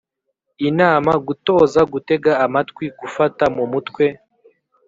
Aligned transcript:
inama, 0.69 1.11
gutoza 1.27 1.79
gutega 1.93 2.31
amatwi, 2.45 2.85
gufata 2.99 3.43
mu 3.55 3.63
mutwe,… 3.71 4.05